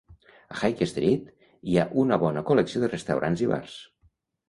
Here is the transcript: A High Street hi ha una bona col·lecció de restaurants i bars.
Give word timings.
A 0.55 0.55
High 0.61 0.81
Street 0.91 1.27
hi 1.73 1.79
ha 1.79 1.85
una 2.07 2.21
bona 2.25 2.47
col·lecció 2.51 2.85
de 2.87 2.93
restaurants 2.97 3.49
i 3.49 3.55
bars. 3.57 3.81